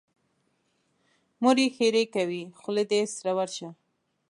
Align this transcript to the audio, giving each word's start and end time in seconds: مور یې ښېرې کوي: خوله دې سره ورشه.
مور 1.41 1.57
یې 1.63 1.67
ښېرې 1.75 2.03
کوي: 2.15 2.43
خوله 2.59 2.83
دې 2.91 3.01
سره 3.15 3.31
ورشه. 3.37 3.69